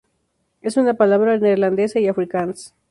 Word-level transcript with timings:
Es 0.63 0.77
una 0.77 0.95
palabra 0.95 1.37
neerlandesa 1.37 1.99
y 1.99 2.07
afrikáans. 2.07 2.73